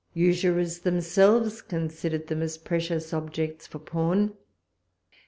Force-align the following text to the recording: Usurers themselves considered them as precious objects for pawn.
Usurers 0.15 0.79
themselves 0.79 1.61
considered 1.61 2.25
them 2.25 2.41
as 2.41 2.57
precious 2.57 3.13
objects 3.13 3.67
for 3.67 3.77
pawn. 3.77 4.33